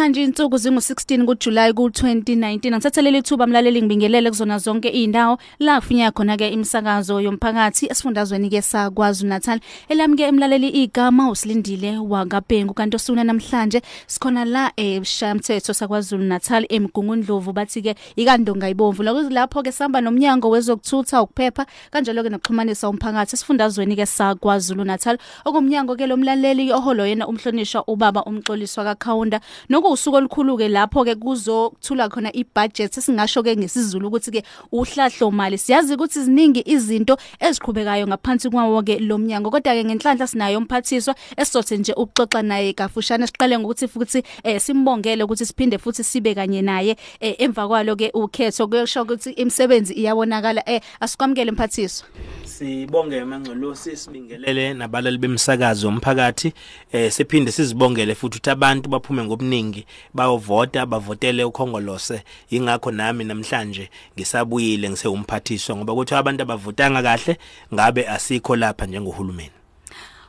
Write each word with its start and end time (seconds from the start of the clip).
namhlanje 0.00 0.22
insuku 0.22 0.56
zingu16 0.56 1.24
kuJuly 1.24 1.72
ku2019 1.72 2.70
ngithathelele 2.72 3.18
ithuba 3.18 3.46
mlaleli 3.46 3.82
ngibingelele 3.82 4.30
kuzona 4.30 4.58
zonke 4.58 4.88
indawo 4.88 5.38
la 5.58 5.80
kufinya 5.80 6.10
khona 6.10 6.36
ke 6.36 6.48
imisakazo 6.48 7.20
yomphakathi 7.20 7.86
esifundazweni 7.90 8.48
ke 8.50 8.62
sakwaZulu 8.62 9.28
Natal 9.28 9.60
elami 9.88 10.16
ke 10.16 10.22
emlaleli 10.22 10.68
igama 10.68 11.30
usilindile 11.30 11.98
wakabhengu 11.98 12.74
kanti 12.74 12.96
osuna 12.96 13.24
namhlanje 13.24 13.82
sikhona 14.06 14.44
la 14.44 14.72
eShamthetho 14.76 15.74
sakwaZulu 15.74 16.24
Natal 16.24 16.66
emgungundlovu 16.68 17.52
bathi 17.52 17.82
ke 17.82 17.94
ikandonga 18.16 18.68
ibomvu. 18.68 19.02
Lapho 19.02 19.62
ke 19.62 19.72
samba 19.72 20.00
nomnyango 20.00 20.48
wezokuthutha 20.50 21.22
ukuphepha 21.22 21.66
kanjalo 21.90 22.22
ke 22.22 22.30
nokuxhumanisa 22.30 22.88
umphakathi 22.88 23.36
esifundazweni 23.36 23.96
ke 23.96 24.06
sakwaZulu 24.06 24.84
Natal 24.84 25.18
okumnyango 25.44 25.96
ke 25.96 26.06
lomlaleli 26.06 26.72
oholo 26.72 27.04
yena 27.06 27.28
umhlonishwa 27.28 27.84
ubaba 27.86 28.24
umxoliswa 28.24 28.84
kaKhawunda. 28.84 29.40
Nokusuku 29.90 30.16
olukhulu 30.16 30.56
ke 30.56 30.68
lapho 30.68 31.04
ke 31.04 31.14
kuzokuthula 31.14 32.08
khona 32.08 32.30
ibudget 32.32 32.94
singasho 32.94 33.42
ke 33.42 33.56
ngesizulu 33.56 34.08
ukuthi 34.08 34.30
ke 34.30 34.42
uhlahlo 34.72 35.30
mali. 35.30 35.58
Siyazi 35.58 35.94
ukuthi 35.94 36.22
ziningi 36.24 36.62
izinto 36.66 37.16
eziqhubekayo 37.40 38.06
ngaphansi 38.06 38.50
kwawo 38.50 38.82
ke 38.82 38.98
lomnyango 38.98 39.50
kodwa 39.50 39.74
ke 39.74 39.84
ngenhlanhla 39.84 40.26
sinayo 40.26 40.58
umphathiswa 40.58 41.14
esizothe 41.36 41.78
nje 41.78 41.92
ukuxoxa 41.92 42.42
naye 42.42 42.72
kafushane. 42.72 43.26
Siqale 43.26 43.58
ngokuthi 43.58 43.88
futhi 43.88 44.22
eh, 44.44 44.60
simbongele 44.60 45.24
ukuthi 45.24 45.46
siphinde 45.46 45.78
futhi 45.78 46.04
sibe 46.04 46.34
kanye 46.34 46.62
naye 46.62 46.96
eh, 47.20 47.34
emva 47.38 47.68
kwalo 47.68 47.96
ke 47.96 48.10
ukhetho. 48.14 48.68
Kuyosho 48.68 49.02
ukuthi 49.02 49.30
imisebenzi 49.30 49.94
iyabonakala 49.94 50.62
eh 50.66 50.80
asikwamukele 51.00 51.52
mphathiswa 51.52 52.06
sibonge 52.44 53.24
mangcolosi 53.24 53.96
sibingelele 53.96 54.74
nabalali 54.74 55.18
bemsakazo 55.18 55.88
umphakathi 55.88 56.52
eh 56.92 57.12
siphinde 57.12 57.52
sizibongele 57.52 58.14
futhi 58.14 58.36
ukuthi 58.36 58.50
abantu 58.50 58.88
baphume 58.88 59.24
ngobuningi 59.24 59.79
bayovota 60.14 60.86
bavotele 60.86 61.44
ukhongolose. 61.44 62.22
Ingakho 62.50 62.90
nami 62.90 63.24
namhlanje 63.24 63.90
ngisabuyile 64.16 64.90
ngisewumphathiswa 64.90 65.76
ngoba 65.76 65.94
kuthi 65.94 66.14
abantu 66.14 66.42
abavotanga 66.42 67.02
kahle 67.02 67.38
ngabe 67.74 68.08
asikho 68.08 68.56
lapha 68.56 68.86
njengohulumeni. 68.86 69.59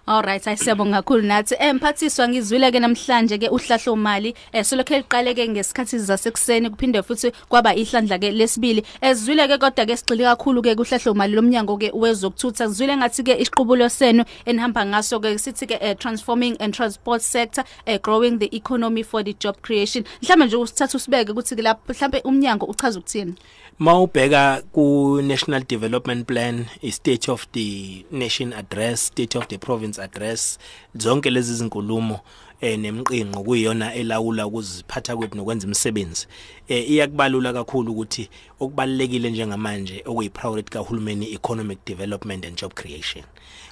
Alright 0.07 0.47
ayisiyabonga 0.47 0.97
kakhulu 1.01 1.21
nathi. 1.21 1.55
Emphathiswa 1.59 2.27
ngizwile 2.27 2.71
ke 2.71 2.79
namhlanje 2.79 3.37
ke 3.37 3.49
uhlahlo 3.49 3.95
mali 3.95 4.33
eh 4.51 4.63
solokhe 4.63 4.97
liqale 4.97 5.35
ke 5.35 5.47
ngesikhathi 5.47 5.99
zasekuseni 5.99 6.69
kuphinde 6.69 7.03
futhi 7.03 7.31
kwaba 7.49 7.75
ihlandla 7.75 8.17
ke 8.17 8.31
lesibili. 8.31 8.83
Ezwile 9.01 9.47
ke 9.47 9.57
kodwa 9.61 9.85
ke 9.85 9.97
sigxile 9.97 10.25
kakhulu 10.25 10.63
ke 10.63 10.75
kuhlahlo 10.75 11.13
mali 11.13 11.35
lomnyango 11.35 11.77
ke 11.77 11.91
wezokuthutha. 11.93 12.65
Ngizwile 12.65 12.97
ngathi 12.97 13.23
ke 13.23 13.37
isiqubulo 13.45 13.89
senu 13.89 14.25
enihamba 14.45 14.85
ngaso 14.85 15.19
ke 15.21 15.37
sithi 15.37 15.67
ke 15.67 15.77
uh, 15.77 15.93
transforming 15.93 16.57
and 16.59 16.73
transport 16.73 17.21
sector 17.21 17.63
uh, 17.85 17.97
growing 18.01 18.39
the 18.39 18.49
economy 18.55 19.03
for 19.03 19.21
the 19.21 19.33
job 19.33 19.61
creation. 19.61 20.03
Mhlawumbe 20.23 20.45
nje 20.45 20.55
usithatha 20.57 20.97
usibeke 20.97 21.31
ukuthi 21.31 21.55
ke 21.55 21.61
lapho 21.61 21.93
mhlawumbe 21.93 22.21
umnyango 22.25 22.65
uchaza 22.65 22.99
ukuthini? 22.99 23.35
Mawubheka 23.79 24.63
ku 24.71 25.19
National 25.23 25.63
Development 25.63 26.27
Plan 26.27 26.65
i 26.83 26.91
State 26.91 27.29
of 27.29 27.47
the 27.51 28.05
Nation 28.11 28.53
Address 28.53 29.01
State 29.01 29.35
of 29.35 29.47
the 29.47 29.57
Province 29.57 30.01
Address 30.01 30.59
zonke 30.95 31.29
lezi 31.29 31.55
zinkulumo 31.55 32.19
eh 32.61 32.79
nemqinqo 32.79 33.43
kuyiyona 33.43 33.93
elawula 33.93 34.47
ukuziphatha 34.47 35.17
kwethu 35.17 35.37
nokwenza 35.37 35.65
imisebenzi. 35.67 36.27
Eh 36.67 36.89
iyakubalula 36.89 37.53
kakhulu 37.53 37.91
ukuthi 37.91 38.29
okubalekile 38.59 39.31
njengamanje 39.31 40.03
okuyi 40.05 40.29
priority 40.29 40.69
kahulumeni 40.69 41.33
economic 41.33 41.79
development 41.85 42.45
and 42.45 42.57
job 42.61 42.73
creation. 42.73 43.23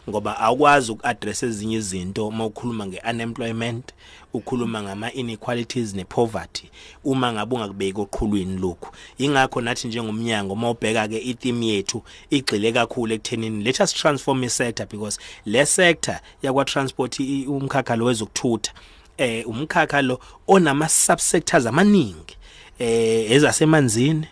Ngoba 0.10 0.40
awukwazi 0.40 0.92
ukuaddress 0.92 1.44
ezinye 1.44 1.78
izinto 1.78 2.32
mawukhuluma 2.32 2.88
ngeunemployment 2.88 3.94
ukhuluma 4.34 4.84
ngama 4.84 5.14
inequalities 5.14 5.94
nepoverty 5.94 6.70
uma 7.04 7.34
ngabe 7.34 7.56
ungakubeki 7.56 8.02
oqhulwini 8.02 8.58
lokhu. 8.58 8.92
Ingakho 9.18 9.62
nathi 9.62 9.88
njengomnyango 9.88 10.56
mawubheka 10.56 11.08
ke 11.08 11.20
itheme 11.20 11.68
yethu 11.68 12.04
igxile 12.30 12.72
kakhulu 12.72 13.14
ekuthenini 13.14 13.64
let 13.64 13.80
us 13.80 13.94
transform 13.94 14.44
i 14.44 14.50
sector 14.50 14.86
because 14.88 15.20
le 15.46 15.66
sector 15.66 16.20
yakwa 16.44 16.66
transport 16.66 17.20
umkhakha 17.20 17.96
lo 17.96 18.06
wezokuthutha 18.06 18.72
eh 19.18 19.48
umkhakha 19.48 20.02
lo 20.02 20.20
onama 20.48 20.90
subsectors 20.90 21.66
amaningi 21.66 22.38
eh 22.80 23.32
ezasemanzini 23.32 24.28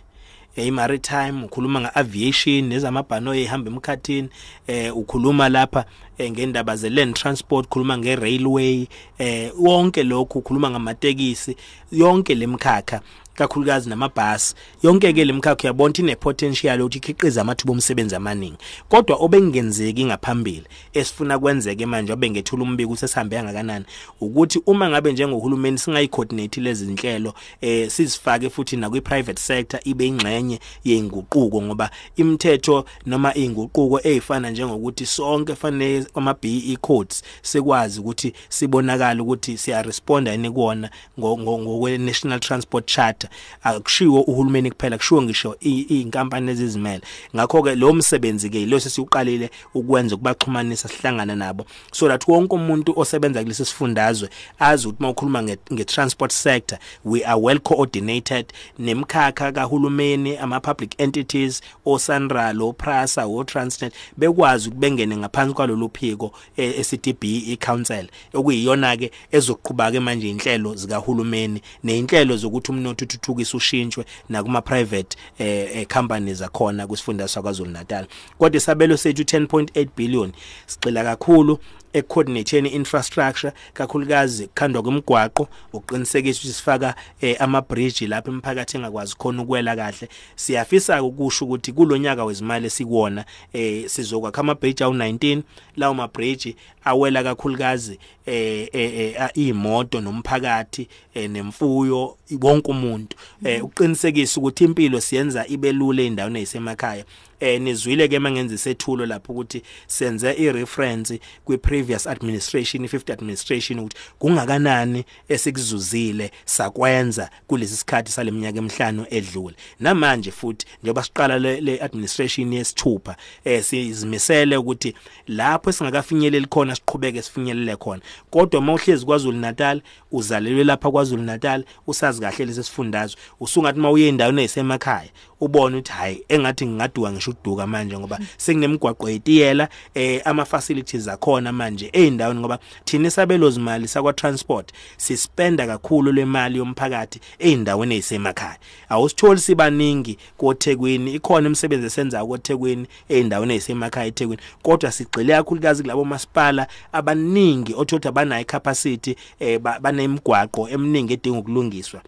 i-maritime 0.66 1.44
ukhuluma 1.46 1.82
nga-aviation 1.82 2.66
nezamabhano 2.68 3.36
ehamba 3.36 3.72
emkhathini 3.72 4.30
eh 4.68 4.98
ukhuluma 4.98 5.50
lapha 5.50 5.86
ngendaba 6.22 6.76
ze 6.76 6.90
land 6.90 7.16
transport 7.16 7.70
khuluma 7.70 7.98
nge-railway 7.98 8.88
eh 9.18 9.52
wonke 9.60 10.04
lokhu 10.04 10.40
ukhuluma 10.40 10.70
ngamatekisi 10.70 11.56
yonke 11.92 12.36
lemkhakha 12.36 13.02
kakhulukazi 13.38 13.90
namabhasi. 13.90 14.56
Yonke 14.84 15.14
ke 15.14 15.26
lemkhakha 15.26 15.64
uyabona 15.64 15.94
ine 15.98 16.16
potential 16.16 16.82
ukuthi 16.82 16.98
ikhiqize 16.98 17.42
amathuba 17.42 17.74
omsebenzi 17.74 18.16
amaningi. 18.16 18.58
Kodwa 18.90 19.18
obengenzeki 19.18 20.06
ngaphambili 20.06 20.64
esifuna 20.94 21.40
kwenzeke 21.40 21.86
manje 21.86 22.14
obengethula 22.14 22.64
umbiko 22.64 22.92
usesihambe 22.92 23.44
ngakanani 23.44 23.86
ukuthi 24.22 24.62
uma 24.66 24.90
ngabe 24.90 25.12
njengohulumeni 25.14 25.78
singayicoordinate 25.78 26.62
lezi 26.62 26.86
zinhlelo 26.86 27.34
eh 27.62 27.90
sizifake 27.90 28.50
futhi 28.50 28.78
na 28.78 28.90
kwi 28.90 29.02
private 29.02 29.42
sector 29.42 29.80
ibe 29.84 30.08
ingxenye 30.08 30.60
yenguquko 30.84 31.62
ngoba 31.62 31.90
imithetho 32.16 32.86
noma 33.06 33.36
inguquko 33.36 34.00
ezifana 34.04 34.50
njengokuthi 34.50 35.06
sonke 35.06 35.56
fanele 35.56 36.06
kwama 36.06 36.34
BE 36.34 36.78
codes 36.82 37.24
sekwazi 37.42 38.00
ukuthi 38.00 38.34
sibonakala 38.50 39.24
ukuthi 39.24 39.58
siya 39.58 39.82
responda 39.82 40.32
yini 40.32 40.52
kuona 40.52 40.90
ngokwe 41.20 41.98
National 41.98 42.40
Transport 42.40 42.86
Charter. 42.88 43.27
Akushiwo 43.64 44.22
uhulumeni 44.22 44.72
kuphela 44.72 44.98
kushiwo 44.98 45.22
ngisho 45.22 45.56
izinkampani 45.60 46.52
ezizimele 46.52 47.02
ngakho 47.36 47.64
ke 47.64 47.76
lo 47.76 47.94
msebenzi 47.94 48.50
ke 48.50 48.66
lo 48.66 48.80
sesiuqalile 48.80 49.50
ukwenza 49.74 50.16
ukubaxhumanisa 50.16 50.88
sihlangana 50.88 51.36
nabo 51.36 51.66
so 51.92 52.08
that 52.08 52.28
wonke 52.28 52.56
umuntu 52.56 52.94
osebenza 53.00 53.42
kulesi 53.42 53.66
sifundazwe 53.66 54.30
azi 54.60 54.88
ukuthi 54.88 55.04
mawukhuluma 55.04 55.44
nge 55.44 55.84
transport 55.86 56.32
sector 56.32 56.80
we 57.06 57.24
are 57.24 57.40
well 57.40 57.60
coordinated. 57.60 58.54
Nemkhakha 58.80 59.52
kahulumeni 59.52 60.38
ama 60.38 60.60
public 60.60 60.96
entities 60.98 61.62
osanral 61.86 62.62
oprasa 62.62 63.26
otransnet 63.26 63.94
bekwazi 64.18 64.70
ukubengene 64.70 65.18
ngaphansi 65.18 65.54
kwalolu 65.54 65.90
phiko 65.94 66.34
e-CDB 66.58 67.24
i-council 67.24 68.08
okuyiyona 68.34 68.98
ke 68.98 69.12
ezoqhubaka 69.32 69.92
ke 69.92 70.00
manje 70.00 70.30
inhlelo 70.30 70.76
zikahulumeni 70.76 71.62
nezinhlelo 71.84 72.38
zokuthi 72.38 72.72
umnotho 72.72 73.06
uthuthukise 73.18 73.58
ushintshwe 73.58 74.06
nakuma 74.30 74.62
private 74.62 75.18
eh, 75.40 75.78
eh 75.78 75.88
companies 75.88 76.42
akhona 76.42 76.88
kusifundazwe 76.88 77.42
kwaZulu 77.42 77.72
Natal 77.72 78.08
kodwa 78.38 78.58
isabelo 78.58 78.98
sethu 78.98 79.24
10.8 79.24 79.88
billion 79.98 80.32
sicela 80.66 81.04
kakhulu 81.04 81.60
ecoordinating 81.98 82.66
infrastructure 82.74 83.54
kakhulukazi 83.74 84.48
kukhandwa 84.48 84.84
kwemigwaqo 84.84 85.48
uqinisekisa 85.74 86.40
ukuthi 86.40 86.54
sifaka 86.54 86.96
eh, 87.22 87.36
ama 87.40 87.62
bridge 87.62 88.08
lapha 88.08 88.32
emphakathi 88.32 88.78
engakwazi 88.78 89.16
khona 89.18 89.42
ukwela 89.42 89.76
kahle. 89.76 90.10
Siyafisa 90.36 91.04
ukusho 91.04 91.46
ukuthi 91.46 91.72
kulonyaka 91.72 92.26
wezimali 92.26 92.70
sikuwona 92.70 93.26
eh 93.54 93.90
sizokwakha 93.90 94.42
ama 94.42 94.56
bridge 94.56 94.84
awu19 94.84 95.42
lawo 95.78 95.94
ma 95.94 96.08
bridge 96.08 96.56
awela 96.84 97.24
kakhulukazi 97.24 98.00
eh 98.26 98.70
eh 98.74 99.30
imoto 99.34 100.02
nomphakathi 100.02 100.88
nemfuyo 101.16 102.18
wonke 102.42 102.72
umuntu. 102.72 103.18
Eh 103.46 103.66
uqinisekisa 103.66 104.40
ukuthi 104.40 104.64
impilo 104.64 105.02
siyenza 105.02 105.48
ibe 105.48 105.72
lula 105.72 106.02
endaweni 106.04 106.40
ezisemakhaya 106.40 107.06
eh 107.40 107.62
nizwile 107.62 108.08
ke 108.08 108.20
mangenza 108.20 108.56
isethulo 108.56 109.06
lapho 109.06 109.34
ukuthi 109.34 109.62
senze 109.88 110.34
ireference 110.34 111.20
kwi 111.46 111.58
previous 111.58 112.08
administration 112.08 112.86
i5th 112.86 113.14
administration 113.14 113.80
ukuthi 113.80 113.98
kungakanani 114.20 115.06
esikuzuzile 115.30 116.32
sakwenza 116.46 117.30
kulesi 117.48 117.78
sikhathi 117.78 118.12
saleminyaka 118.12 118.58
emihlanu 118.58 119.06
edlule. 119.10 119.56
Namanje 119.80 120.32
futhi 120.32 120.66
njengoba 120.84 121.04
siqala 121.04 121.40
le 121.40 121.80
administration 121.82 122.54
yesithupha 122.54 123.16
eh 123.46 123.64
sizimisele 123.64 124.58
ukuthi 124.58 124.94
lapho 125.28 125.72
singakafinyeleli 125.72 126.46
khona 126.46 126.76
siqhubeke 126.76 127.22
sifinyelele 127.22 127.76
khona. 127.76 128.02
Kodwa 128.32 128.62
mawuhlezi 128.62 129.06
kwaZulu 129.06 129.38
Natal 129.38 129.82
uzalelwe 130.12 130.64
lapha 130.64 130.92
kwaZulu 130.92 131.24
Natal 131.24 131.64
usazi 131.88 132.22
kahle 132.22 132.46
lesi 132.46 132.64
sifundazwe. 132.64 133.22
Usungathi 133.40 133.80
mawuye 133.80 134.08
endaweni 134.08 134.44
ezisemakhaya 134.44 135.10
ubone 135.42 135.78
ukuthi 135.78 135.92
hayi 135.92 136.24
engathi 136.30 136.66
ngingaduka 136.66 137.12
ngisho 137.12 137.32
uduka 137.32 137.68
manje 137.68 138.00
ngoba 138.00 138.20
sekunemigwaqo 138.38 139.10
yetiyela 139.10 139.70
eh 139.94 140.22
ama 140.26 140.46
facilities 140.46 141.08
akhona 141.08 141.52
manje 141.52 141.90
eindaweni 141.94 142.40
ngoba 142.40 142.60
thina 142.86 143.08
isabelo 143.08 143.50
zimali 143.50 143.88
sakwa 143.88 144.14
transport 144.14 144.72
sispenda 144.98 145.68
kakhulu 145.68 146.12
lemali 146.12 146.58
yomphakathi 146.58 147.20
eindaweni 147.40 147.96
ezisemakhaya 147.96 148.58
awusitholi 148.90 149.40
sibaningi 149.40 150.18
koThekwini 150.38 151.14
ikhona 151.14 151.48
imisebenzi 151.48 151.86
esenza 151.86 152.26
koThekwini 152.26 152.88
eindaweni 153.10 153.54
ezisemakhaya 153.54 154.08
eThekwini 154.08 154.42
kodwa 154.64 154.92
sigxile 154.92 155.34
kakhulukazi 155.34 155.84
kulabo 155.84 156.06
masipala 156.06 156.68
abaningi 156.92 157.74
othothi 157.74 158.08
abanayo 158.08 158.46
capacity 158.46 159.16
eh 159.40 159.60
banemigwaqo 159.60 160.70
eminingi 160.70 161.14
edinga 161.14 161.40
ukulungiswa. 161.40 162.02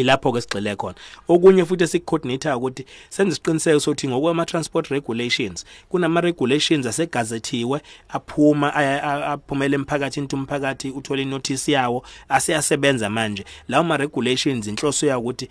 Ilapho 0.00 0.32
ke 0.32 0.40
sigxile 0.40 0.76
khona. 0.76 0.94
Okunye 1.28 1.64
futhi 1.64 1.84
esikucoordinator 1.84 2.56
ukuthi 2.56 2.84
senze 3.10 3.32
isiqiniseko 3.32 3.80
sokuthi 3.80 4.08
ngokwama 4.08 4.46
transport 4.46 4.88
regulations 4.88 5.64
kunama 5.88 6.20
regulations 6.20 6.86
asegazethiwe 6.86 7.80
aphuma 8.08 8.74
aphumela 8.74 9.74
emphakathini 9.74 10.24
ukuthi 10.26 10.36
umphakathi 10.36 10.90
uthola 10.90 11.22
inotice 11.22 11.72
yawo 11.72 12.04
aseyasebenza 12.28 13.10
manje. 13.10 13.44
Lawo 13.68 13.84
ma 13.84 13.96
regulations 13.96 14.66
inhloso 14.66 15.06
yawo 15.06 15.22
ukuthi 15.22 15.48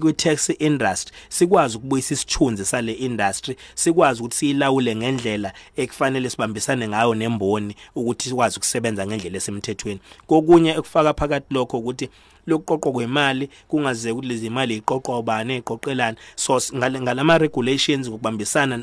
kwi 0.00 0.12
taxi 0.12 0.52
industry 0.52 1.14
sikwazi 1.28 1.76
ukubuyisa 1.76 2.14
isithunzi 2.14 2.64
sale 2.64 2.92
industry 2.92 3.56
sikwazi 3.74 4.20
ukuthi 4.20 4.36
siyilawule 4.36 4.96
ngendlela 4.96 5.52
ekufanele 5.76 6.30
sibambisane 6.30 6.88
ngayo 6.88 7.14
nemboni 7.14 7.76
ukuthi 7.94 8.28
sikwazi 8.28 8.56
ukusebenza 8.56 9.06
ngendlela 9.06 9.36
esemthethweni. 9.36 10.00
Kokunye 10.26 10.70
ekufaka 10.70 11.14
phakathi 11.14 11.54
lokho 11.54 11.78
ukuthi 11.78 12.08
lokuqoqwa 12.46 12.92
kwemali 12.92 13.48
kungaze 13.68 14.10
ukuthi 14.10 14.28
lezi 14.28 14.46
imali 14.46 14.76
iqoqwa 14.76 15.18
ubani 15.18 15.56
eqoqelana 15.56 16.16
so 16.36 16.60
ngalama 16.74 17.38
regulations 17.38 18.08
ngokubambisana 18.08 18.76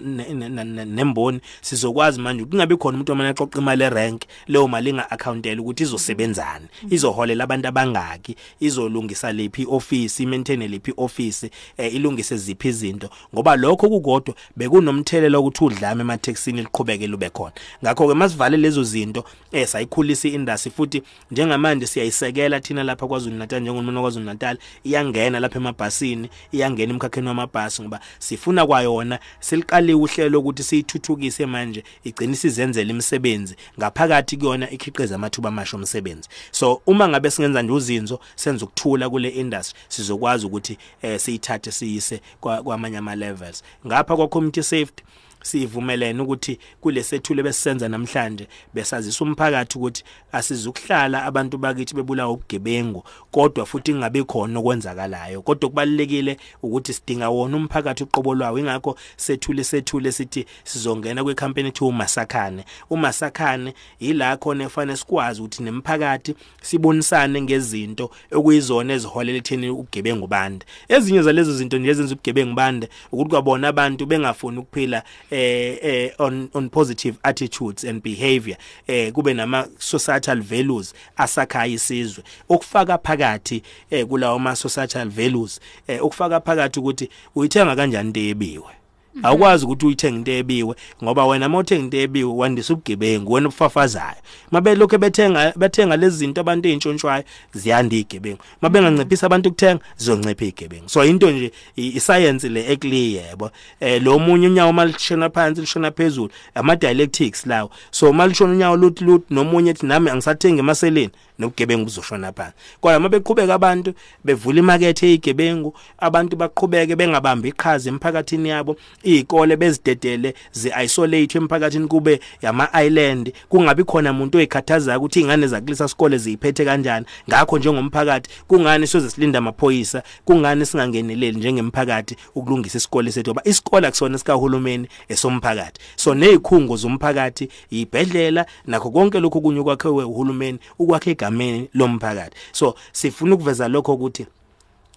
nemboni 0.86 1.39
sizokwazi 1.62 2.21
manje 2.21 2.45
kungabe 2.45 2.75
khona 2.75 2.95
umuntu 2.95 3.12
omane 3.12 3.30
aqoqa 3.30 3.60
imali 3.60 3.83
erank 3.83 4.21
leyo 4.48 4.68
mali 4.68 4.89
inga 4.89 5.12
accountele 5.12 5.62
ukuthi 5.62 5.83
izosebenzana 5.83 6.68
izoholela 6.89 7.44
abantu 7.44 7.68
abangaki 7.68 8.36
izolungisa 8.60 9.31
lephi 9.31 9.66
office 9.69 10.25
maintain 10.25 10.68
lephi 10.68 10.94
office 10.98 11.50
eh, 11.77 11.95
ilungise 11.95 12.38
ziphi 12.38 12.68
izinto. 12.68 13.09
Ngoba 13.33 13.56
lokho 13.56 13.89
kukodwa 13.89 14.36
bekunomthelela 14.56 15.39
ukuthi 15.39 15.63
udlame 15.63 16.01
emathexini 16.01 16.62
liqhubeke 16.62 17.07
lube 17.07 17.30
khona. 17.30 17.51
Ngakho 17.83 18.07
ke 18.07 18.13
masivale 18.13 18.57
lezo 18.57 18.83
zinto 18.83 19.24
eh 19.51 19.68
sayikhulisa 19.68 20.27
iindustry 20.27 20.71
futhi 20.71 21.04
njengamanje 21.31 21.88
siyayisekela 21.88 22.59
thina 22.59 22.83
lapha 22.83 23.07
kwaZulu 23.07 23.36
Natal 23.36 23.52
njengomnumzana 23.59 24.01
kwaZulu 24.01 24.25
Natal 24.25 24.57
iyangena 24.83 25.39
lapha 25.39 25.59
emabhasini 25.59 26.29
iyangena 26.51 26.94
emkhakheni 26.94 27.27
wamabhasi 27.27 27.81
ngoba 27.81 28.00
sifuna 28.19 28.65
kwayona 28.65 29.19
siliqaliwe 29.39 30.01
uhlelo 30.01 30.39
ukuthi 30.39 30.63
siyithuthukise 30.63 31.45
manje 31.45 31.83
igcina 32.03 32.35
sizenzela 32.35 32.91
imisebenzi. 32.91 33.55
Ngaphakathi 33.79 34.38
kuyona 34.38 34.71
ikhiqiza 34.71 35.15
amathuba 35.15 35.50
amasha 35.50 35.77
omsebenzi. 35.77 36.29
So 36.51 36.81
uma 36.85 37.07
ngabe 37.07 37.31
singenza 37.31 37.61
nje 37.61 37.73
uzinzo 37.73 38.19
senza 38.35 38.65
ukuthula 38.65 39.09
kule 39.09 39.29
industry 39.29 39.79
sizokwazi 39.88 40.45
ukuthi 40.45 40.77
eh 41.01 41.19
siyithathe 41.19 41.71
siyise 41.71 42.21
kwamanye 42.39 42.97
ama 42.97 43.15
levels 43.15 43.63
ngapha 43.88 44.15
kwa 44.15 44.27
community 44.27 44.63
safety 44.63 45.03
sivumelene 45.44 46.22
ukuthi 46.22 46.60
kulesethulo 46.81 47.44
besisenza 47.44 47.90
namhlanje 47.90 48.48
besazisa 48.74 49.24
umphakathi 49.24 49.78
ukuthi 49.78 50.04
asizukuhlala 50.31 51.24
abantu 51.25 51.57
bakithi 51.57 51.95
bebulawa 51.95 52.31
ubugebengu 52.31 53.04
kodwa 53.31 53.66
futhi 53.66 53.92
ingabe 53.92 54.24
khona 54.24 54.60
okwenzakalayo. 54.60 55.42
Kodwa 55.42 55.69
kubalekile 55.69 56.38
ukuthi 56.63 56.94
sidinga 56.94 57.30
wona 57.30 57.57
umphakathi 57.57 58.04
uqobolwayo 58.04 58.57
ingakho 58.57 58.98
sethule 59.18 59.63
sethule 59.63 60.12
sithi 60.12 60.45
sizongena 60.63 61.24
kwe 61.24 61.36
campaign 61.36 61.68
ethi 61.68 61.84
umasakhane. 61.84 62.66
Umasakhane 62.90 63.74
ila 64.00 64.38
khona 64.38 64.63
efanele 64.63 64.98
sikwazi 64.98 65.42
ukuthi 65.42 65.63
nemphakathi 65.63 66.36
sibonisane 66.62 67.42
ngezinto 67.42 68.12
okuyizona 68.31 68.94
eziholela 68.94 69.38
etheni 69.38 69.69
ubugebengu 69.69 70.28
bande. 70.28 70.66
Ezinye 70.88 71.22
zalezo 71.22 71.56
zinto 71.56 71.78
nje 71.78 71.90
ezenza 71.90 72.13
ubugebengu 72.13 72.56
bande 72.56 72.90
ukuthi 73.12 73.30
kwabona 73.30 73.68
abantu 73.68 74.06
bengafuni 74.06 74.57
ukuphila 74.57 75.04
eh 75.33 75.77
eh 75.81 76.12
on 76.19 76.50
on 76.53 76.69
positive 76.69 77.18
attitudes 77.24 77.83
and 77.83 78.01
behavior 78.03 78.57
eh 78.88 79.12
kube 79.12 79.33
nama 79.33 79.68
societal 79.80 80.41
values 80.41 80.94
asakhaya 81.18 81.74
isizwe. 81.74 82.24
Okufaka 82.50 82.97
phakathi 82.97 83.63
eh 83.91 84.06
kulawo 84.06 84.39
ma 84.39 84.56
societal 84.56 85.09
values 85.09 85.59
eh 85.88 86.03
okufaka 86.03 86.39
phakathi 86.39 86.80
ukuthi 86.80 87.09
uyithenga 87.35 87.75
kanjani 87.75 88.13
into 88.13 88.19
ebiwe 88.19 88.82
awukwazi 89.24 89.65
ukuthi 89.65 89.86
uyithenge 89.86 90.18
into 90.18 90.31
ebiwe 90.31 90.75
ngoba 91.04 91.25
wena 91.25 91.50
mawuthenga 91.50 91.83
into 91.83 91.98
ebiwe 91.98 92.33
wandisa 92.33 92.74
ubugebengu 92.74 93.31
wena 93.33 93.48
ubufafazayo 93.48 94.21
mabe 94.51 94.75
lokho 94.75 94.98
bethenga 94.98 95.54
bethenga 95.56 95.98
lezi 95.98 96.18
zinto 96.18 96.42
abantu 96.42 96.68
ezintshontshwayo 96.68 97.24
ziyanda 97.54 97.95
igebengu 97.95 98.42
mabe 98.62 98.81
nganciphisa 98.81 99.25
abantu 99.25 99.50
ukuthenga 99.50 99.83
zizoncipha 99.98 100.45
igebengu 100.45 100.89
so 100.89 101.06
into 101.06 101.31
nje 101.31 101.51
iscience 101.75 102.50
le 102.50 102.71
eclear 102.71 103.25
yebo. 103.33 103.51
Eh 103.80 104.01
lo 104.04 104.19
munye 104.19 104.48
unyawo 104.48 104.74
malishona 104.74 105.30
phansi 105.30 105.62
lishona 105.62 105.92
phezulu 105.92 106.31
ama 106.56 106.75
dialectics 106.75 107.45
lawo. 107.45 107.69
So 107.92 108.13
malishona 108.13 108.54
unyawo 108.54 108.77
luthi 108.77 109.04
luthi 109.04 109.33
nomunye 109.33 109.69
ethi 109.69 109.86
nami 109.86 110.09
angisathengi 110.09 110.59
emaseleni 110.59 111.12
nobugebengu 111.39 111.86
buzoshona 111.86 112.31
phansi. 112.31 112.54
Kodwa 112.81 113.00
mabeqhubeka 113.00 113.54
abantu 113.54 113.94
bevula 114.24 114.59
imakethe 114.59 115.07
eyigebengu 115.07 115.74
abantu 115.98 116.36
baqhubeke 116.36 116.95
bengabambi 116.95 117.50
iqhaza 117.50 117.89
emphakathini 117.89 118.50
yabo 118.50 118.77
izikole 119.03 119.57
bezidedele 119.57 120.33
zi-isolate 120.51 121.38
emphakathini 121.38 121.88
kube 121.88 122.19
yama-island 122.41 123.33
kungabi 123.50 123.83
khona 123.83 124.11
umuntu 124.11 124.38
oyikhathazayo 124.38 125.00
ukuthi 125.00 125.19
iy'ngane 125.19 125.47
zakulisa 125.47 125.88
sikole 125.88 126.17
ziyiphethe 126.17 126.65
kanjani. 126.65 127.05
Ngakho 127.29 127.57
njengomphakathi 127.57 128.29
kungani 128.47 128.88
soze 128.88 129.09
silinda 129.09 129.39
amaphoyisa? 129.39 130.03
Kungani 130.25 130.65
singangeneleli 130.65 131.38
njengemphakathi 131.38 132.15
ukulungisa 132.35 132.77
isikole 132.77 133.11
sethu? 133.11 133.31
Ngoba 133.31 133.41
isikole 133.45 133.88
akusona 133.88 134.17
sikahulumeni 134.17 134.88
esomphakathi. 135.09 135.81
So 135.95 136.13
ney'khungo 136.13 136.75
zomphakathi 136.75 137.49
yibhedlela 137.71 138.45
nakho 138.67 138.91
konke 138.91 139.19
lokhu 139.19 139.41
kunye 139.41 139.63
kwakhiwe 139.63 140.03
uhulumeni 140.03 140.59
ukwakhe 140.79 141.11
egameni 141.11 141.69
lomphakathi. 141.73 142.35
So 142.51 142.75
sifuna 142.91 143.35
ukuveza 143.35 143.67
lokho 143.67 143.94
ukuthi 143.94 144.25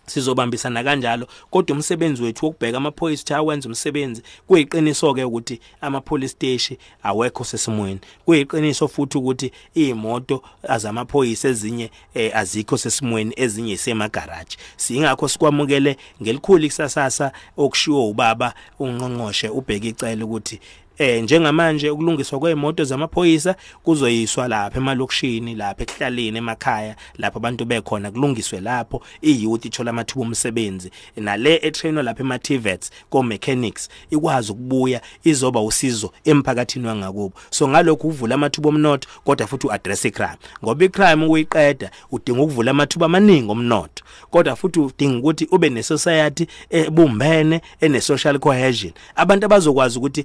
sizobambisana 0.06 0.85
kanjalo 0.85 1.26
kodwa 1.50 1.76
umsebenzi 1.76 2.23
wethu 2.23 2.47
wokubheka 2.47 2.76
amaphoyisa 2.76 3.23
ukuthi 3.23 3.35
awenza 3.35 3.69
umsebenzi 3.69 4.23
kuyiqiniso 4.47 5.14
ke 5.14 5.25
ukuthi 5.25 5.61
ama 5.81 6.00
police 6.00 6.32
station 6.32 6.79
awekho 7.03 7.44
sesimweni. 7.44 8.00
Kuyiqiniso 8.25 8.88
futhi 8.88 9.19
ukuthi 9.19 9.53
izimoto 9.75 10.43
azamaphoyisa 10.69 11.49
ezinye 11.49 11.91
eh, 12.14 12.37
azikho 12.37 12.79
sesimweni 12.79 13.32
ezinye 13.37 13.73
isemagarage 13.73 14.56
singakho 14.76 15.29
sikwamukele 15.29 15.97
ngelikhulu 16.23 16.64
ikusasasa 16.64 17.32
okushiwo 17.56 18.11
ubaba 18.11 18.55
ungqongqoshe 18.79 19.49
ubheka 19.49 19.87
icela 19.87 20.25
ukuthi 20.25 20.61
eh 20.99 21.23
njengamanje 21.23 21.91
ukulungiswa 21.91 22.39
kweemoto 22.39 22.85
zamaphoyisa 22.85 23.57
kuzoyiswa 23.83 24.49
lapha 24.49 24.79
emalokishini 24.79 25.55
lapha 25.55 25.83
ekuhlaleni 25.83 26.39
emakhaya 26.39 26.97
lapha 27.19 27.37
abantu 27.37 27.65
bekhona 27.65 28.11
kulungiswe 28.11 28.61
lapho 28.61 29.03
iyouth 29.23 29.65
ithola 29.65 29.91
amathuba 29.91 30.27
omsebenzi. 30.27 30.91
Nale 31.17 31.61
etrainwa 31.62 32.03
lapha 32.03 32.21
ema-TVETs 32.21 32.91
ko 33.11 33.23
mechanics 33.23 33.88
ikwazi 34.11 34.53
ukubuya 34.53 35.00
izoba 35.25 35.61
usizo 35.61 36.12
emphakathini 36.25 36.87
wangakubo. 36.87 37.33
So 37.50 37.69
ngalokho 37.69 38.09
uvula 38.09 38.35
amathuba 38.35 38.69
omnotho 38.69 39.09
kodwa 39.25 39.47
futhi 39.47 39.67
uaddress 39.67 40.05
icrime. 40.05 40.37
Ngoba 40.65 40.85
icrime 40.85 41.26
ukuyiqeda 41.26 41.91
udinga 42.12 42.43
ukuvula 42.43 42.71
amathuba 42.71 43.07
amaningi 43.07 43.50
omnotho. 43.50 44.05
Kodwa 44.31 44.57
futhi 44.57 44.81
udinga 44.81 45.19
ukuthi 45.19 45.49
ube 45.50 45.71
nesociety 45.71 46.47
ebumbene 46.71 47.61
ene 47.81 48.00
social 48.00 48.38
cohesion. 48.38 48.93
Abantu 49.17 49.47
abazokwazi 49.47 49.99
ukuthi 49.99 50.25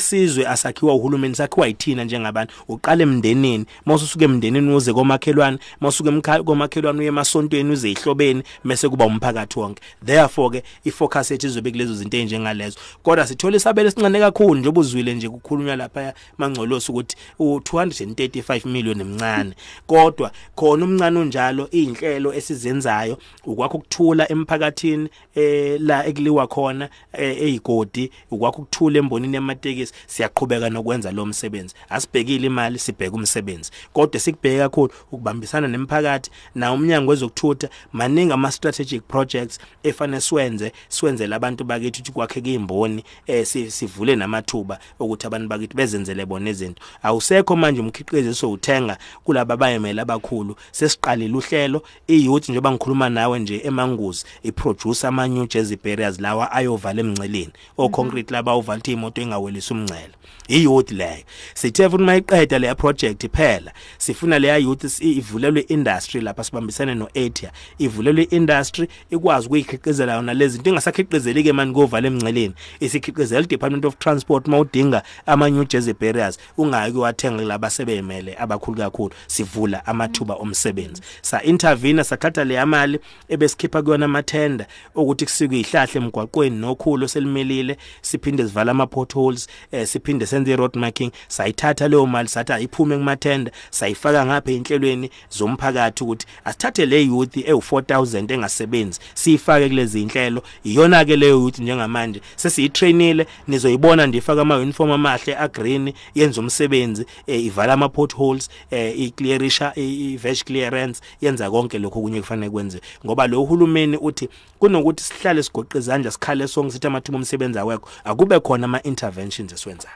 isizwe 0.00 0.46
asakhiwa 0.46 0.94
uhulumeni 0.94 1.34
sakhiwa 1.34 1.66
yithina 1.66 2.04
njengabantu. 2.04 2.54
Uqale 2.68 3.02
emndenini. 3.02 3.64
Mawusuke 3.86 4.24
emndenini 4.24 4.74
uze 4.74 4.92
komakhelwane 4.92 5.58
mawusuke 5.80 6.42
komakhelwane 6.44 6.98
uye 6.98 7.08
emasontweni 7.08 7.72
uze 7.72 7.90
ihlobeni 7.90 8.42
bese 8.64 8.88
kuba 8.88 9.04
umphakathi 9.04 9.58
wonke. 9.58 9.82
Therefore 10.04 10.50
ke 10.50 10.62
ifocus 10.84 11.30
yethu 11.30 11.46
izobe 11.46 11.70
kulezo 11.70 11.94
zinto 11.94 12.16
ezinjengalezo 12.16 12.78
kodwa 13.02 13.26
sithola 13.26 13.56
isabelo 13.56 13.88
esincane 13.88 14.18
kakhulu 14.18 14.54
nje 14.54 14.68
obuzwile 14.68 15.14
nje 15.14 15.28
kukhulunywa 15.28 15.76
lapha 15.76 16.14
mangcolosi 16.38 16.92
ukuthi 16.92 17.16
u235 17.40 18.68
million 18.68 19.00
emncane 19.00 19.52
kodwa 19.86 20.30
khona 20.54 20.84
umncane 20.84 21.18
unjalo 21.18 21.68
izinhlelo 21.70 22.34
esizenzayo 22.34 23.18
ukwakho 23.46 23.76
ukuthula 23.78 24.32
emphakathini 24.32 25.08
eh 25.34 25.80
la 25.80 26.06
ekuliwa 26.06 26.46
khona 26.46 26.88
eyigodi 27.12 28.10
ukwakho 28.30 28.62
ukuthula 28.62 28.98
embonini 28.98 29.34
yamatekisi. 29.34 29.89
Service 29.90 29.94
siyaqhubeka 30.06 30.70
nokwenza 30.70 31.12
lo 31.12 31.26
msebenzi. 31.26 31.74
Asibhekile 31.88 32.46
imali 32.46 32.78
sibheka 32.78 33.16
umsebenzi. 33.16 33.70
Kodwa 33.92 34.20
sikubheke 34.20 34.58
kakhulu 34.58 34.92
ukubambisana 35.12 35.68
nemphakathi 35.68 36.30
na 36.54 36.72
umnyango 36.72 37.10
wezokuthutha 37.10 37.68
maningi 37.92 38.32
ama 38.32 38.50
strategic 38.50 39.02
projects 39.02 39.58
efanele 39.82 40.20
siwenze 40.20 40.72
siwenzele 40.88 41.34
abantu 41.34 41.64
bakithi 41.64 42.00
ukuthi 42.00 42.12
kwakheke 42.12 42.54
imboni 42.54 43.04
eh 43.26 43.46
sivule 43.46 44.16
namathuba 44.16 44.78
ukuthi 44.98 45.26
abantu 45.26 45.48
bakithi 45.48 45.76
bezenzele 45.76 46.26
bona 46.26 46.50
izinto. 46.50 46.82
Awusekho 47.02 47.56
manje 47.56 47.80
umkhiqizo 47.80 48.30
esowuthenga 48.30 48.98
kulabo 49.24 49.52
abayemela 49.52 50.02
abakhulu 50.02 50.56
sesiqalile 50.72 51.36
uhlelo. 51.36 51.82
Iyouth 52.06 52.48
njengoba 52.48 52.72
ngikhuluma 52.72 53.08
nawe 53.08 53.38
nje 53.38 53.60
emanguzi 53.64 54.24
iproduce 54.42 55.06
ama 55.06 55.28
new 55.28 55.46
jersey 55.46 55.76
barriers 55.84 56.20
lawa 56.20 56.52
ayovala 56.52 57.00
emnceleni 57.00 57.52
o 57.78 57.88
concrete 57.88 58.34
laba 58.34 58.56
uvala 58.56 58.82
imoto 58.86 59.22
engawelisa 59.22 59.74
umncele 59.80 60.14
iyouth 60.50 60.90
leyo 60.90 61.24
sithe 61.54 61.88
futhi 61.88 62.04
mayiqeda 62.04 62.58
leya 62.58 62.74
project 62.74 63.28
phela 63.32 63.72
sifuna 63.98 64.38
leya 64.38 64.56
youth 64.56 65.00
ivulelwe 65.00 65.60
industry 65.60 66.20
lapha 66.20 66.44
sibambisane 66.44 66.94
no-Atia. 66.94 67.52
Ivulelwe 67.78 68.22
industry 68.22 68.88
ikwazi 69.10 69.46
ukuyikhiqizela 69.46 70.14
yona 70.14 70.34
lezi 70.34 70.54
zinto 70.54 70.70
ingasakhiqizeli 70.70 71.42
ke 71.42 71.52
manje 71.52 71.74
kovala 71.74 72.06
emnceleni 72.06 72.54
isikhiqizela 72.80 73.46
department 73.46 73.84
of 73.84 73.98
transport 73.98 74.48
mawudinga 74.48 75.02
ama 75.26 75.50
new 75.50 75.64
jersey 75.64 75.94
barriers 76.00 76.38
ungaki 76.58 76.96
wathenga 76.96 77.42
laba 77.44 77.70
sebeyimele 77.70 78.36
abakhulu 78.38 78.76
kakhulu 78.76 79.14
sivula 79.26 79.86
amathuba 79.86 80.34
omsebenzi. 80.34 81.02
Sa 81.22 81.42
intervene 81.42 82.04
sathatha 82.04 82.44
le 82.44 82.64
mali 82.64 82.98
ebesikhipha 83.28 83.82
kuyona 83.82 84.04
amathenda 84.04 84.66
ukuthi 84.94 85.24
kusikwe 85.24 85.60
ihlahle 85.60 86.00
emgwaqweni 86.00 86.56
nokhulu 86.56 87.08
selimelile 87.08 87.76
siphinde 88.02 88.46
sivala 88.46 88.70
ama 88.70 88.86
potholes 88.86 89.48
eh, 89.72 89.86
siphinde 89.86 90.26
senze 90.26 90.56
road 90.56 90.78
marking 90.78 91.10
sayithatha 91.28 91.88
leyo 91.88 92.06
mali 92.06 92.28
sathi 92.28 92.52
ayiphume 92.52 92.96
kumathenda 92.96 93.50
sayifaka 93.70 94.26
ngapha 94.26 94.50
enhlelweni 94.52 95.10
zomphakathi 95.30 96.04
ukuthi 96.04 96.26
asithathe 96.44 96.86
le 96.86 97.02
youth 97.02 97.36
ewu4000 97.36 98.32
engasebenzi 98.32 99.00
siyifake 99.14 99.68
kulezi 99.68 100.02
inhlelo 100.02 100.42
iyona 100.64 101.04
ke 101.04 101.16
leyo 101.16 101.32
youth 101.32 101.58
njengamanje 101.58 102.20
sesiyitrainile 102.36 103.26
nizoyibona 103.48 104.06
ndifaka 104.06 104.42
ama 104.42 104.56
uniform 104.56 104.90
amahle 104.90 105.36
a 105.36 105.48
green 105.48 105.92
yenza 106.14 106.40
umsebenzi 106.40 107.06
eh, 107.26 107.44
ivala 107.44 107.72
ama 107.72 107.88
potholes 107.88 108.50
eh, 108.70 109.00
iclearisha 109.00 109.72
i-veg 109.76 110.36
clearance 110.44 111.00
yenza 111.20 111.50
konke 111.50 111.78
lokho 111.78 112.00
kunye 112.00 112.20
kufanele 112.20 112.50
kwenziwe 112.50 112.82
ngoba 113.06 113.26
lo 113.26 113.42
uhulumeni 113.42 113.96
uthi 113.96 114.28
kunokuthi 114.58 115.04
sihlale 115.04 115.42
sigoqe 115.42 115.78
izandla 115.78 116.10
sikhale 116.10 116.48
sonke 116.48 116.72
sithi 116.72 116.86
amathuba 116.86 117.18
omsebenzi 117.18 117.58
awekho 117.58 117.88
akube 118.04 118.40
khona 118.40 118.64
ama 118.64 118.82
interventions 118.82 119.59
esiwenzayo. 119.60 119.94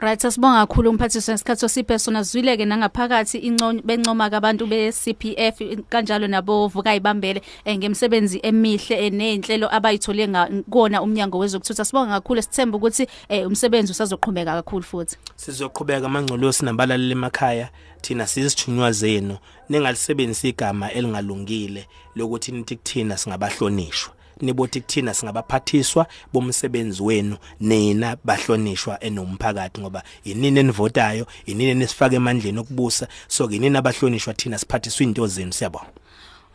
Right 0.00 0.24
asibonga 0.24 0.66
kakhulu 0.66 0.90
umphathiswa 0.90 1.34
ngesikhathi 1.34 1.60
sosiphe 1.60 1.98
sona 1.98 2.22
zwileke 2.22 2.64
nangaphakathi 2.64 3.38
inconyo 3.38 3.82
bencoma 3.82 4.30
kabantu 4.30 4.66
be 4.66 4.92
CPF 4.92 5.60
kanjalo 5.88 6.28
nabo 6.28 6.68
vuka 6.68 6.94
ibambele 6.94 7.42
ngemsebenzi 7.66 8.40
emihle 8.42 9.10
nezinhlelo 9.10 9.74
abayithole 9.74 10.28
ngakona 10.28 11.02
umnyango 11.02 11.38
wezokuthutha. 11.38 11.84
Sibonga 11.84 12.20
kakhulu 12.20 12.42
sithemba 12.42 12.76
ukuthi 12.76 13.06
umsebenzi 13.46 13.92
usazoqhubeka 13.92 14.62
kakhulu 14.62 14.82
futhi. 14.84 15.16
Sizoqhubeka 15.36 16.06
amangcolosi 16.06 16.64
nabalaleli 16.64 17.12
emakhaya 17.12 17.68
thina 18.00 18.26
sizithunywa 18.26 18.92
zenu 18.92 19.36
ningalisebenzisa 19.68 20.48
igama 20.48 20.92
elingalungile 20.92 21.88
lokuthi 22.14 22.52
nithi 22.52 22.76
kuthina 22.76 23.16
singabahlonishwa. 23.16 24.14
Nibothi 24.40 24.80
kuthina 24.80 25.14
singabaphathiswa 25.14 26.06
bomsebenzi 26.32 27.02
wenu 27.02 27.36
nina 27.60 28.16
bahlonishwa 28.24 29.04
enomphakathi 29.04 29.80
ngoba 29.80 30.02
yinini 30.24 30.60
enivotayo 30.60 31.26
yinini 31.46 31.74
nesifaka 31.74 32.16
emandleni 32.16 32.58
okubusa. 32.58 33.08
So 33.28 33.50
yinini 33.50 33.76
abahlonishwa 33.78 34.34
thina 34.34 34.58
siphathiswa 34.58 35.04
into 35.04 35.26
zenu 35.26 35.52
siyabona 35.52 35.90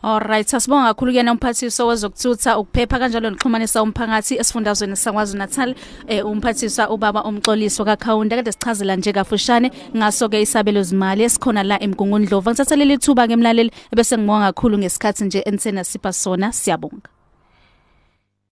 Alright 0.04 0.48
sasibonga 0.48 0.94
kakhulu 0.94 1.12
kuyena 1.12 1.32
umphathiswa 1.32 1.86
wezokuthutha 1.86 2.58
ukuphepha 2.58 2.98
kanjalo 2.98 3.30
nokuxhumanisa 3.30 3.82
umphakathi 3.82 4.34
esifundazweni 4.36 4.96
sakwaZulu 4.96 5.38
Natal 5.38 5.74
eh 6.06 6.26
umphathiswa 6.26 6.90
ubaba 6.90 7.24
umxoliso 7.24 7.84
kaKhawunda 7.84 8.36
kade 8.36 8.52
sichazela 8.52 8.96
nje 8.96 9.12
kafushane 9.12 9.70
ngaso 9.96 10.28
ke 10.28 10.42
isabelo 10.42 10.82
zimali 10.82 11.24
esikhona 11.24 11.62
la 11.62 11.82
emgungundlovu. 11.82 12.50
Ngithatha 12.50 12.76
leli 12.76 12.98
thuba 12.98 13.26
ke 13.26 13.32
emlaleli 13.32 13.70
ebese 13.92 14.18
ngibonga 14.18 14.52
kakhulu 14.52 14.78
ngesikhathi 14.78 15.24
nje 15.24 15.40
enthena 15.40 15.84
sipha 15.84 16.12
sona. 16.12 16.52
Siyabonga. 16.52 17.13